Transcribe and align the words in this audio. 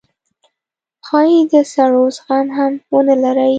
ښايي 1.05 1.39
د 1.51 1.53
سړو 1.73 2.03
زغم 2.17 2.47
هم 2.57 2.71
ونه 2.93 3.13
لرئ 3.23 3.49